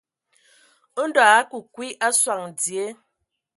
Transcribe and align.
Ndɔ 1.07 1.21
a 1.29 1.33
akə 1.39 1.57
kwi 1.73 1.87
a 2.05 2.07
sɔŋ 2.21 2.41
dzie. 2.59 2.85